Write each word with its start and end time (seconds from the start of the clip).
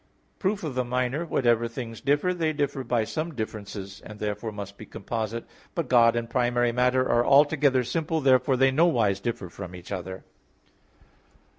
Proof 0.39 0.63
of 0.63 0.73
the 0.73 0.83
minor 0.83 1.25
whatever 1.25 1.67
things 1.67 2.01
differ, 2.01 2.33
they 2.33 2.53
differ 2.53 2.83
by 2.83 3.03
some 3.03 3.35
differences, 3.35 4.01
and 4.03 4.17
therefore 4.17 4.51
must 4.51 4.75
be 4.75 4.83
composite. 4.87 5.45
But 5.75 5.89
God 5.89 6.15
and 6.15 6.27
primary 6.27 6.71
matter 6.71 7.07
are 7.07 7.23
altogether 7.23 7.83
simple. 7.83 8.19
Therefore 8.19 8.57
they 8.57 8.71
nowise 8.71 9.19
differ 9.19 9.47
from 9.47 9.75
each 9.75 9.91
other. 9.91 10.23